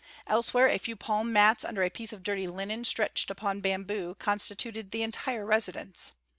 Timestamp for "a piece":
1.83-2.11